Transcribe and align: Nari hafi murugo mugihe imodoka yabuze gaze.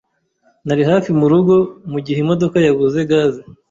Nari 0.65 0.83
hafi 0.91 1.09
murugo 1.19 1.55
mugihe 1.91 2.19
imodoka 2.21 2.57
yabuze 2.65 2.99
gaze. 3.09 3.41